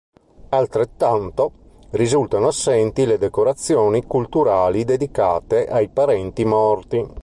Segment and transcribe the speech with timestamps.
[0.49, 1.51] Altrettanto,
[1.91, 7.05] risultano assenti le decorazioni cultuali dedicate ai parenti morti.